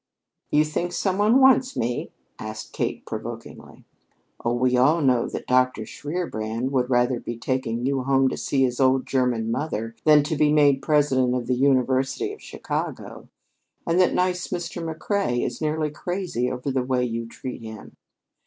"You 0.49 0.65
think 0.65 0.93
some 0.93 1.19
one 1.19 1.39
wants 1.39 1.77
me?" 1.77 2.09
asked 2.39 2.73
Kate 2.73 3.05
provokingly. 3.05 3.85
"Oh, 4.43 4.55
we 4.55 4.75
all 4.75 4.99
know 4.99 5.29
that 5.29 5.45
Dr. 5.45 5.81
von 5.81 5.85
Shierbrand 5.85 6.71
would 6.71 6.89
rather 6.89 7.19
be 7.19 7.37
taking 7.37 7.85
you 7.85 8.01
home 8.01 8.27
to 8.29 8.35
see 8.35 8.63
his 8.63 8.79
old 8.79 9.05
German 9.05 9.51
mother 9.51 9.95
than 10.03 10.23
to 10.23 10.35
be 10.35 10.51
made 10.51 10.81
President 10.81 11.35
of 11.35 11.45
the 11.45 11.53
University 11.53 12.33
of 12.33 12.41
Chicago; 12.41 13.29
and 13.85 13.99
that 13.99 14.15
nice 14.15 14.47
Mr. 14.47 14.81
McCrea 14.83 15.45
is 15.45 15.61
nearly 15.61 15.91
crazy 15.91 16.51
over 16.51 16.71
the 16.71 16.81
way 16.81 17.05
you 17.05 17.27
treat 17.27 17.61
him." 17.61 17.95